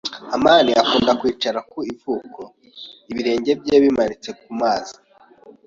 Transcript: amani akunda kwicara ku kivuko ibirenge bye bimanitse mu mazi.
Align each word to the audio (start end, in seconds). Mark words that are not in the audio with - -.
amani 0.35 0.71
akunda 0.81 1.11
kwicara 1.19 1.59
ku 1.71 1.77
kivuko 1.87 2.41
ibirenge 3.11 3.51
bye 3.61 3.77
bimanitse 3.83 4.29
mu 4.43 4.53
mazi. 4.61 4.95